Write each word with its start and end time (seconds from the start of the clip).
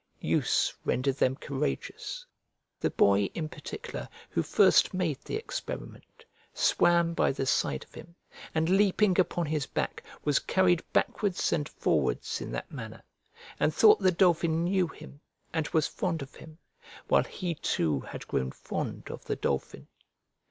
Use 0.23 0.73
rendered 0.83 1.17
them 1.17 1.35
courageous. 1.35 2.25
The 2.79 2.89
boy, 2.89 3.25
in 3.35 3.47
particular, 3.47 4.09
who 4.31 4.41
first 4.41 4.95
made 4.95 5.19
the 5.21 5.35
experiment, 5.35 6.25
swam 6.55 7.13
by 7.13 7.31
the 7.31 7.45
side 7.45 7.83
of 7.83 7.93
him, 7.93 8.15
and, 8.55 8.67
leaping 8.67 9.19
upon 9.19 9.45
his 9.45 9.67
back, 9.67 10.01
was 10.25 10.39
carried 10.39 10.81
backwards 10.91 11.53
and 11.53 11.69
forwards 11.69 12.41
in 12.41 12.51
that 12.53 12.71
manner, 12.71 13.03
and 13.59 13.71
thought 13.75 13.99
the 13.99 14.09
dolphin 14.11 14.63
knew 14.63 14.87
him 14.87 15.21
and 15.53 15.67
was 15.67 15.85
fond 15.85 16.23
of 16.23 16.33
him, 16.33 16.57
while 17.07 17.23
he 17.23 17.53
too 17.53 17.99
had 17.99 18.27
grown 18.27 18.49
fond 18.49 19.11
of 19.11 19.25
the 19.25 19.35
dolphin. 19.35 19.87